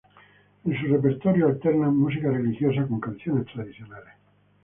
[0.65, 4.13] En su repertorio alternan música religiosa con canciones tradicionales.